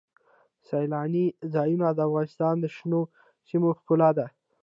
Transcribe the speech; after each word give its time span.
سیلانی 0.67 1.25
ځایونه 1.53 1.87
د 1.93 1.99
افغانستان 2.07 2.55
د 2.59 2.65
شنو 2.75 3.01
سیمو 3.47 3.69
ښکلا 3.77 4.09
ده. 4.17 4.25